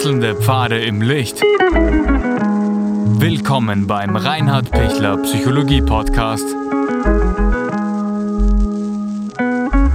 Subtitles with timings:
[0.00, 1.42] Wechselnde Pfade im Licht.
[3.20, 6.46] Willkommen beim Reinhard Pichler Psychologie Podcast.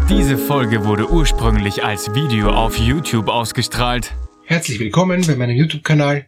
[0.08, 4.14] Diese Folge wurde ursprünglich als Video auf YouTube ausgestrahlt.
[4.46, 6.28] Herzlich willkommen bei meinem YouTube-Kanal.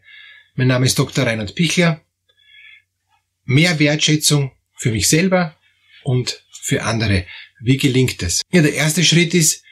[0.56, 1.28] Mein Name ist Dr.
[1.28, 2.02] Reinhard Pichler.
[3.46, 5.56] Mehr Wertschätzung für mich selber
[6.04, 7.28] und für andere.
[7.60, 8.42] Wie gelingt es?
[8.52, 9.64] Ja, der erste Schritt ist,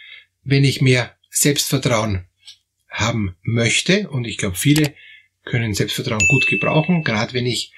[0.43, 2.27] wenn ich mehr Selbstvertrauen
[2.95, 4.93] haben möchte, und ich glaube, viele
[5.43, 7.73] können Selbstvertrauen gut gebrauchen, gerade wenn ich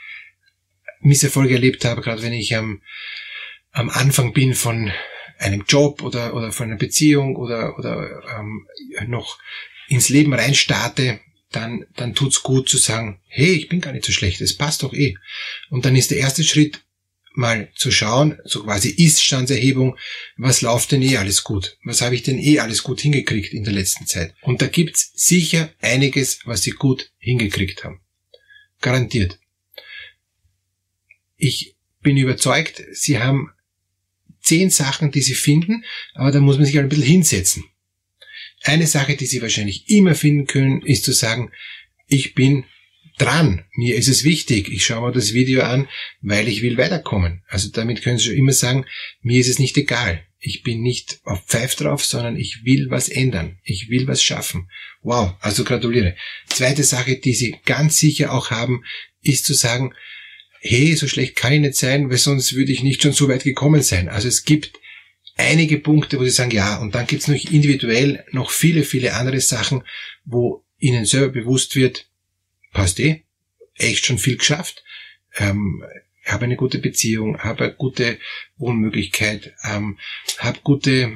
[1.01, 2.81] Misserfolge erlebt habe, gerade wenn ich am,
[3.71, 4.91] am Anfang bin von
[5.39, 8.67] einem Job oder, oder von einer Beziehung oder, oder ähm,
[9.07, 9.37] noch
[9.87, 11.19] ins Leben reinstarte,
[11.51, 14.83] dann, dann tut's gut zu sagen, hey, ich bin gar nicht so schlecht, es passt
[14.83, 15.15] doch eh.
[15.69, 16.81] Und dann ist der erste Schritt,
[17.37, 19.95] mal zu schauen, so quasi Ist-Standserhebung,
[20.37, 21.77] was läuft denn eh alles gut?
[21.83, 24.33] Was habe ich denn eh alles gut hingekriegt in der letzten Zeit?
[24.41, 28.01] Und da gibt's sicher einiges, was sie gut hingekriegt haben.
[28.81, 29.37] Garantiert.
[31.35, 33.51] Ich bin überzeugt, sie haben
[34.41, 37.65] zehn Sachen, die sie finden, aber da muss man sich ein bisschen hinsetzen.
[38.63, 41.51] Eine Sache, die sie wahrscheinlich immer finden können, ist zu sagen,
[42.07, 42.65] ich bin
[43.17, 43.65] dran.
[43.75, 44.69] Mir ist es wichtig.
[44.71, 45.87] Ich schaue mir das Video an,
[46.21, 47.43] weil ich will weiterkommen.
[47.47, 48.85] Also damit können Sie schon immer sagen,
[49.21, 50.23] mir ist es nicht egal.
[50.39, 53.57] Ich bin nicht auf Pfeif drauf, sondern ich will was ändern.
[53.63, 54.69] Ich will was schaffen.
[55.01, 56.15] Wow, also gratuliere.
[56.47, 58.83] Zweite Sache, die Sie ganz sicher auch haben,
[59.21, 59.93] ist zu sagen,
[60.59, 63.43] hey, so schlecht kann ich nicht sein, weil sonst würde ich nicht schon so weit
[63.43, 64.09] gekommen sein.
[64.09, 64.79] Also es gibt
[65.37, 69.13] einige Punkte, wo Sie sagen, ja, und dann gibt es noch individuell noch viele, viele
[69.13, 69.83] andere Sachen,
[70.25, 72.06] wo Ihnen selber bewusst wird,
[72.77, 73.23] passt eh,
[73.73, 74.83] echt schon viel geschafft.
[75.35, 75.83] Ähm,
[76.25, 78.19] habe eine gute Beziehung, habe eine gute
[78.57, 79.97] Wohnmöglichkeit, ähm,
[80.37, 81.13] habe gute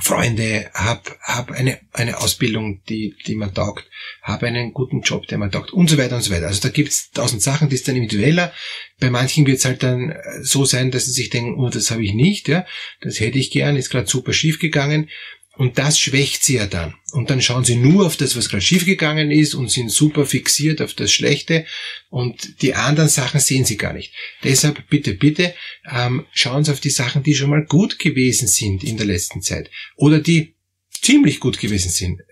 [0.00, 3.88] Freunde, habe hab eine, eine Ausbildung, die, die man taugt,
[4.22, 6.48] habe einen guten Job, der man taugt und so weiter und so weiter.
[6.48, 8.52] Also da gibt's tausend Sachen, die ist dann individueller.
[8.98, 12.14] Bei manchen wird's halt dann so sein, dass sie sich denken, oh, das habe ich
[12.14, 12.66] nicht, ja,
[13.02, 15.10] das hätte ich gern, ist gerade super schief gegangen.
[15.60, 16.94] Und das schwächt sie ja dann.
[17.12, 20.80] Und dann schauen sie nur auf das, was gerade schiefgegangen ist und sind super fixiert
[20.80, 21.66] auf das Schlechte
[22.08, 24.14] und die anderen Sachen sehen sie gar nicht.
[24.42, 25.54] Deshalb bitte, bitte
[25.92, 29.42] ähm, schauen Sie auf die Sachen, die schon mal gut gewesen sind in der letzten
[29.42, 30.54] Zeit oder die
[31.02, 32.22] ziemlich gut gewesen sind.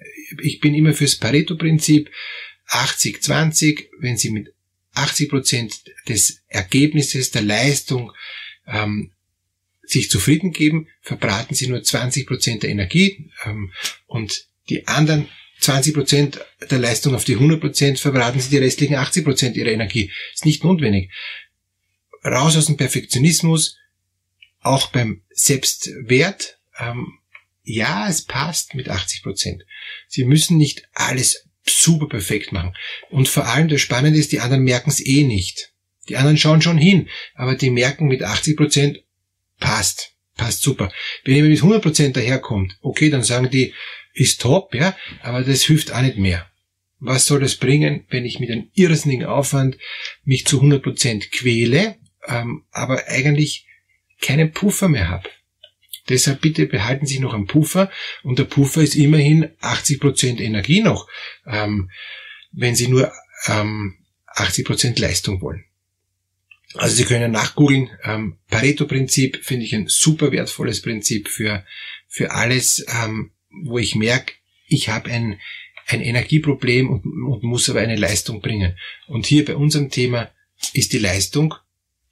[0.43, 2.11] Ich bin immer fürs Pareto-Prinzip
[2.69, 3.89] 80-20.
[4.01, 4.55] Wenn Sie mit
[4.95, 8.11] 80 Prozent des Ergebnisses der Leistung
[8.67, 9.13] ähm,
[9.91, 13.73] sich zufrieden geben, verbraten sie nur 20 Prozent der Energie ähm,
[14.07, 15.29] und die anderen
[15.61, 16.41] 20 Prozent
[16.71, 20.13] der Leistung auf die 100 Prozent verbraten sie die restlichen 80 Prozent ihrer Energie.
[20.35, 21.11] Ist nicht notwendig.
[22.25, 23.77] Raus aus dem Perfektionismus,
[24.61, 26.59] auch beim Selbstwert.
[26.79, 27.19] Ähm,
[27.65, 29.65] ja, es passt mit 80 Prozent.
[30.07, 32.75] Sie müssen nicht alles super perfekt machen.
[33.11, 35.73] Und vor allem das Spannende ist, die anderen merken es eh nicht.
[36.09, 39.05] Die anderen schauen schon hin, aber die merken mit 80 Prozent,
[39.59, 40.91] passt, passt super.
[41.25, 43.75] Wenn jemand mit 100% daherkommt, okay, dann sagen die,
[44.15, 46.51] ist top, ja, aber das hilft auch nicht mehr.
[47.01, 49.79] Was soll das bringen, wenn ich mit einem irrsinnigen Aufwand
[50.25, 53.67] mich zu 100% quäle, ähm, aber eigentlich
[54.21, 55.29] keinen Puffer mehr habe?
[56.09, 57.91] Deshalb bitte behalten Sie noch einen Puffer
[58.23, 61.07] und der Puffer ist immerhin 80% Energie noch,
[61.47, 61.91] ähm,
[62.51, 63.13] wenn Sie nur
[63.47, 63.99] ähm,
[64.35, 65.65] 80% Leistung wollen.
[66.75, 67.91] Also Sie können nachgoogeln.
[68.05, 71.65] Ähm, Pareto-Prinzip finde ich ein super wertvolles Prinzip für,
[72.07, 74.35] für alles, ähm, wo ich merke,
[74.67, 75.41] ich habe ein,
[75.87, 78.77] ein Energieproblem und, und muss aber eine Leistung bringen.
[79.07, 80.31] Und hier bei unserem Thema
[80.75, 81.55] ist die Leistung,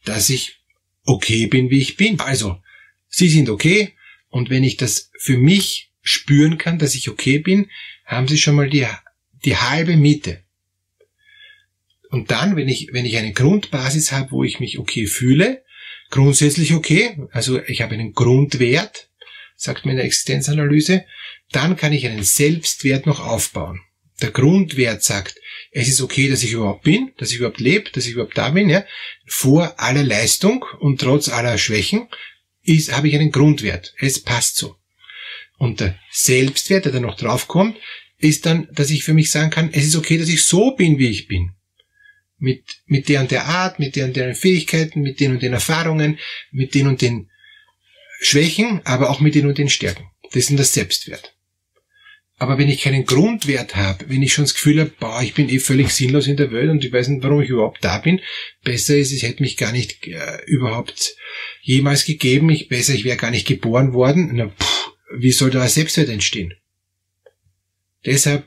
[0.05, 0.57] dass ich
[1.05, 2.19] okay bin, wie ich bin.
[2.21, 2.61] Also,
[3.09, 3.93] Sie sind okay
[4.31, 7.71] und wenn ich das für mich spüren kann, dass ich okay bin,
[8.05, 8.87] haben Sie schon mal die,
[9.45, 10.43] die halbe Miete.
[12.11, 15.65] Und dann, wenn ich, wenn ich eine Grundbasis habe, wo ich mich okay fühle,
[16.11, 19.09] grundsätzlich okay, also ich habe einen Grundwert,
[19.57, 21.05] sagt mir in der Existenzanalyse,
[21.51, 23.81] dann kann ich einen Selbstwert noch aufbauen.
[24.23, 25.37] Der Grundwert sagt,
[25.73, 28.51] es ist okay, dass ich überhaupt bin, dass ich überhaupt lebe, dass ich überhaupt da
[28.51, 28.85] bin, ja.
[29.27, 32.09] Vor aller Leistung und trotz aller Schwächen
[32.63, 33.95] ist, habe ich einen Grundwert.
[33.99, 34.77] Es passt so.
[35.59, 37.77] Und der Selbstwert, der da noch draufkommt,
[38.19, 40.99] ist dann, dass ich für mich sagen kann, es ist okay, dass ich so bin,
[40.99, 41.56] wie ich bin
[42.47, 45.53] mit, mit der und der Art, mit der und der Fähigkeiten, mit den und den
[45.53, 46.21] Erfahrungen,
[46.53, 47.29] mit den und den
[48.21, 50.05] Schwächen, aber auch mit den und den Stärken.
[50.33, 51.35] Das ist das Selbstwert.
[52.39, 55.49] Aber wenn ich keinen Grundwert habe, wenn ich schon das Gefühl habe, boah, ich bin
[55.49, 58.21] eh völlig sinnlos in der Welt und ich weiß nicht, warum ich überhaupt da bin,
[58.63, 61.17] besser ist, es hätte mich gar nicht äh, überhaupt
[61.63, 65.63] jemals gegeben, ich besser, ich wäre gar nicht geboren worden, na, pff, wie soll da
[65.63, 66.55] ein Selbstwert entstehen?
[68.05, 68.47] Deshalb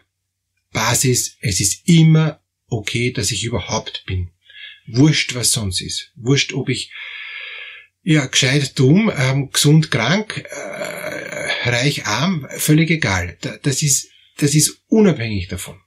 [0.71, 2.39] Basis, es ist immer
[2.69, 4.29] okay, dass ich überhaupt bin.
[4.87, 6.11] Wurscht, was sonst ist.
[6.15, 6.91] Wurscht, ob ich
[8.03, 13.37] ja gescheit, dumm, ähm, gesund, krank, äh, reich, arm, völlig egal.
[13.61, 15.79] Das ist, das ist unabhängig davon.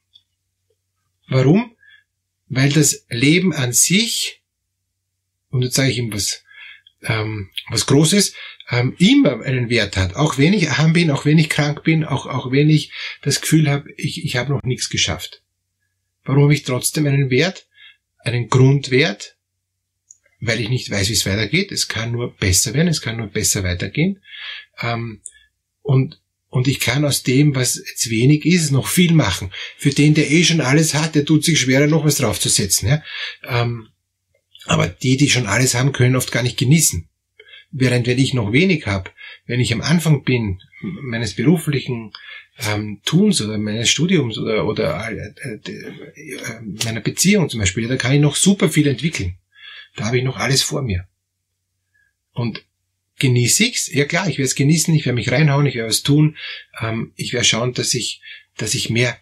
[1.29, 1.77] Warum?
[2.49, 4.43] Weil das Leben an sich,
[5.51, 6.45] und jetzt sage ich ihm was,
[7.03, 8.35] ähm, was Großes,
[8.71, 10.15] ähm, immer einen Wert hat.
[10.15, 12.93] Auch wenn ich arm bin, auch wenn ich krank bin, auch, auch wenn ich
[13.23, 15.43] das Gefühl habe, ich, ich habe noch nichts geschafft.
[16.25, 17.67] Warum habe ich trotzdem einen Wert,
[18.19, 19.37] einen Grundwert?
[20.41, 21.71] Weil ich nicht weiß, wie es weitergeht.
[21.71, 24.21] Es kann nur besser werden, es kann nur besser weitergehen.
[24.81, 25.21] Ähm,
[25.83, 26.21] und
[26.53, 29.51] und ich kann aus dem, was jetzt wenig ist, noch viel machen.
[29.79, 32.91] Für den, der eh schon alles hat, der tut sich schwerer, noch was draufzusetzen.
[32.91, 33.03] Ja?
[33.43, 33.89] Ähm,
[34.67, 37.09] aber die, die schon alles haben, können oft gar nicht genießen.
[37.73, 39.11] Während wenn ich noch wenig habe,
[39.47, 42.13] wenn ich am Anfang bin meines beruflichen
[42.59, 48.13] ähm, Tuns oder meines Studiums oder, oder äh, äh, meiner Beziehung zum Beispiel, da kann
[48.13, 49.37] ich noch super viel entwickeln.
[49.97, 51.07] Da habe ich noch alles vor mir.
[52.33, 52.65] Und
[53.19, 53.93] genieße ich's?
[53.93, 56.37] Ja klar, ich werde es genießen, ich werde mich reinhauen, ich werde was tun,
[56.81, 58.21] ähm, ich werde schauen, dass ich,
[58.57, 59.19] dass ich mehr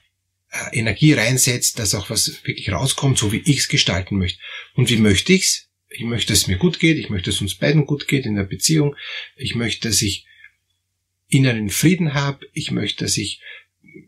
[0.50, 4.40] äh, Energie reinsetze, dass auch was wirklich rauskommt, so wie ich's gestalten möchte.
[4.74, 5.69] Und wie möchte ich's?
[5.90, 8.24] Ich möchte, dass es mir gut geht, ich möchte, dass es uns beiden gut geht
[8.24, 8.96] in der Beziehung,
[9.36, 10.26] ich möchte, dass ich
[11.28, 13.40] inneren Frieden habe, ich möchte, dass ich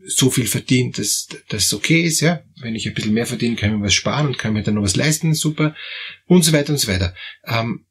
[0.04, 2.42] so viel verdiene, dass das okay ist, ja.
[2.60, 4.74] Wenn ich ein bisschen mehr verdiene, kann ich mir was sparen und kann mir dann
[4.74, 5.74] noch was leisten, super.
[6.26, 7.14] Und so weiter und so weiter.
[7.44, 7.84] Ähm,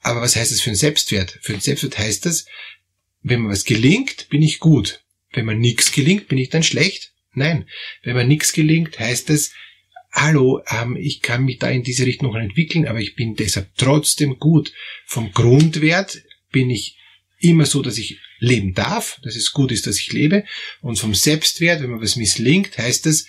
[0.00, 1.38] aber was heißt das für einen Selbstwert?
[1.42, 2.46] Für einen Selbstwert heißt das,
[3.22, 5.02] wenn mir was gelingt, bin ich gut.
[5.32, 7.12] Wenn mir nichts gelingt, bin ich dann schlecht?
[7.34, 7.68] Nein.
[8.02, 9.52] Wenn mir nichts gelingt, heißt das,
[10.12, 13.68] hallo, ähm, ich kann mich da in diese Richtung noch entwickeln, aber ich bin deshalb
[13.76, 14.72] trotzdem gut.
[15.06, 16.22] Vom Grundwert
[16.52, 16.98] bin ich
[17.38, 20.44] immer so, dass ich leben darf, dass es gut ist, dass ich lebe.
[20.80, 23.26] Und vom Selbstwert, wenn mir was misslingt, heißt das,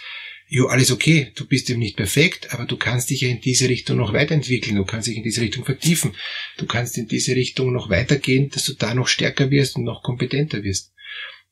[0.47, 3.69] jo, alles okay, du bist eben nicht perfekt, aber du kannst dich ja in diese
[3.69, 6.13] Richtung noch weiterentwickeln, du kannst dich in diese Richtung vertiefen,
[6.57, 10.03] du kannst in diese Richtung noch weitergehen, dass du da noch stärker wirst und noch
[10.03, 10.91] kompetenter wirst.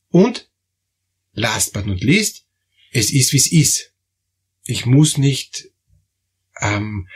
[0.10, 0.50] Und,
[1.32, 2.46] last but not least,
[2.92, 3.94] es ist, wie es ist.
[4.70, 5.72] Ich muss nicht
[6.62, 7.08] ähm,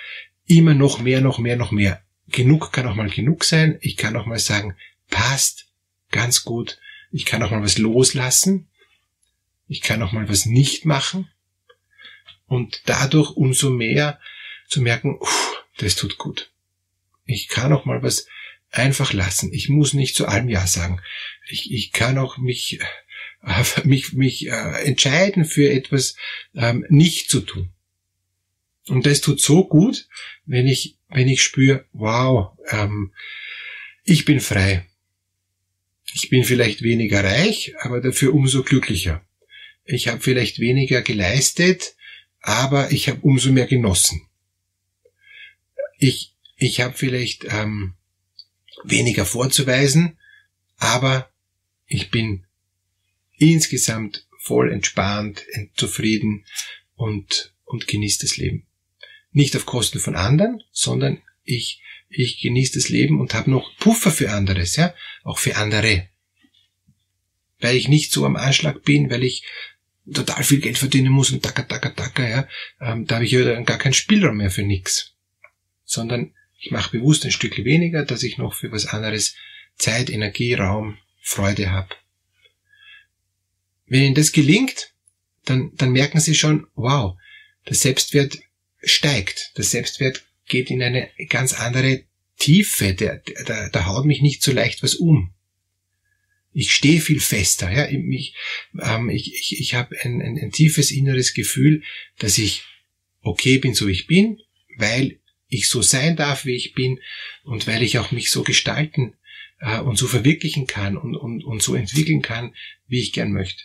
[0.47, 2.01] immer noch mehr, noch mehr, noch mehr.
[2.27, 3.77] Genug kann auch mal genug sein.
[3.81, 4.75] Ich kann auch mal sagen,
[5.11, 5.67] passt,
[6.09, 6.79] ganz gut.
[7.11, 8.69] Ich kann auch mal was loslassen.
[9.67, 11.29] Ich kann auch mal was nicht machen
[12.47, 14.19] und dadurch umso mehr
[14.67, 16.51] zu merken, uff, das tut gut.
[17.25, 18.25] Ich kann auch mal was
[18.71, 19.53] einfach lassen.
[19.53, 21.01] Ich muss nicht zu allem Ja sagen.
[21.47, 22.79] Ich, ich kann auch mich,
[23.45, 26.15] äh, mich, mich äh, entscheiden für etwas
[26.55, 27.69] ähm, nicht zu tun.
[28.87, 30.07] Und das tut so gut,
[30.45, 33.13] wenn ich, wenn ich spüre, wow, ähm,
[34.03, 34.87] ich bin frei.
[36.13, 39.25] Ich bin vielleicht weniger reich, aber dafür umso glücklicher.
[39.85, 41.95] Ich habe vielleicht weniger geleistet,
[42.41, 44.21] aber ich habe umso mehr genossen.
[45.97, 47.93] Ich, ich habe vielleicht ähm,
[48.83, 50.17] weniger vorzuweisen,
[50.77, 51.31] aber
[51.87, 52.45] ich bin
[53.37, 55.45] insgesamt voll entspannt,
[55.75, 56.45] zufrieden
[56.95, 58.67] und, und genieße das Leben.
[59.31, 64.11] Nicht auf Kosten von anderen, sondern ich, ich genieße das Leben und habe noch Puffer
[64.11, 64.93] für anderes, ja,
[65.23, 66.09] auch für andere.
[67.59, 69.43] Weil ich nicht so am Anschlag bin, weil ich
[70.11, 72.47] total viel Geld verdienen muss und taka, taka, taka, ja,
[72.81, 75.15] ähm, da habe ich ja dann gar keinen Spielraum mehr für nichts.
[75.85, 79.35] Sondern ich mache bewusst ein Stück weniger, dass ich noch für was anderes
[79.77, 81.95] Zeit, Energie, Raum, Freude habe.
[83.85, 84.93] Wenn Ihnen das gelingt,
[85.45, 87.17] dann, dann merken Sie schon, wow,
[87.67, 88.39] der Selbstwert
[88.83, 89.53] steigt.
[89.57, 92.03] Der Selbstwert geht in eine ganz andere
[92.37, 92.93] Tiefe.
[92.93, 95.33] Der, der, der haut mich nicht so leicht was um
[96.53, 97.71] ich stehe viel fester.
[97.71, 97.87] Ja?
[97.89, 98.35] Ich,
[98.81, 101.83] ähm, ich, ich, ich habe ein, ein, ein tiefes inneres Gefühl,
[102.19, 102.63] dass ich
[103.21, 104.39] okay bin, so ich bin,
[104.77, 106.99] weil ich so sein darf, wie ich bin
[107.43, 109.15] und weil ich auch mich so gestalten
[109.59, 112.55] äh, und so verwirklichen kann und, und, und so entwickeln kann,
[112.87, 113.63] wie ich gern möchte.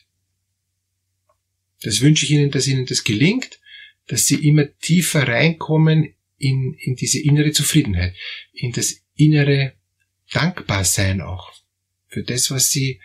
[1.83, 3.61] Das wünsche ich Ihnen, dass Ihnen das gelingt,
[4.07, 8.15] dass Sie immer tiefer reinkommen in, in diese innere Zufriedenheit,
[8.53, 9.75] in das innere
[10.33, 11.53] Dankbarsein auch
[12.07, 13.01] für das, was sie,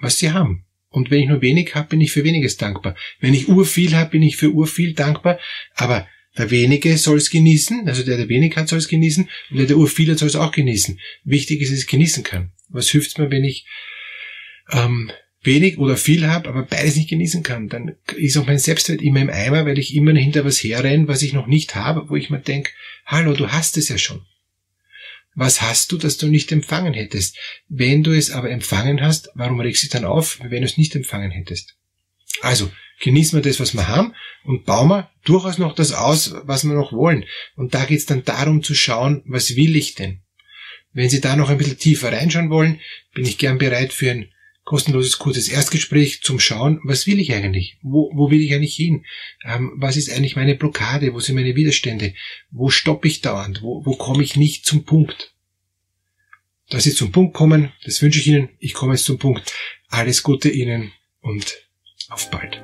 [0.00, 0.64] was sie haben.
[0.88, 2.96] Und wenn ich nur wenig habe, bin ich für weniges dankbar.
[3.18, 5.40] Wenn ich urviel habe, bin ich für urviel dankbar.
[5.74, 9.56] Aber der wenige soll es genießen, also der, der wenig hat, soll es genießen, und
[9.56, 11.00] der, der urviel hat, soll es auch genießen.
[11.24, 12.52] Wichtig ist, dass ich es genießen kann.
[12.68, 13.66] Was hilft mir, wenn ich
[14.70, 15.10] ähm,
[15.44, 17.68] wenig oder viel habe, aber beides nicht genießen kann?
[17.68, 21.22] Dann ist auch mein Selbstwert immer im Eimer, weil ich immer hinter was herrenne, was
[21.22, 22.70] ich noch nicht habe, wo ich mir denke,
[23.06, 24.22] hallo, du hast es ja schon.
[25.34, 27.36] Was hast du, das du nicht empfangen hättest?
[27.68, 30.78] Wenn du es aber empfangen hast, warum regst du dich dann auf, wenn du es
[30.78, 31.76] nicht empfangen hättest?
[32.40, 32.70] Also,
[33.00, 36.74] genießen wir das, was wir haben und bauen wir durchaus noch das aus, was wir
[36.74, 37.24] noch wollen.
[37.56, 40.20] Und da geht's dann darum zu schauen, was will ich denn?
[40.92, 42.80] Wenn Sie da noch ein bisschen tiefer reinschauen wollen,
[43.14, 44.28] bin ich gern bereit für ein
[44.64, 47.76] kostenloses, kurzes Erstgespräch zum Schauen, was will ich eigentlich?
[47.82, 49.04] Wo, wo will ich eigentlich hin?
[49.44, 51.12] Ähm, was ist eigentlich meine Blockade?
[51.12, 52.14] Wo sind meine Widerstände?
[52.50, 53.62] Wo stoppe ich dauernd?
[53.62, 55.34] Wo, wo komme ich nicht zum Punkt?
[56.70, 58.48] Dass Sie zum Punkt kommen, das wünsche ich Ihnen.
[58.58, 59.52] Ich komme jetzt zum Punkt.
[59.88, 61.68] Alles Gute Ihnen und
[62.08, 62.63] auf bald.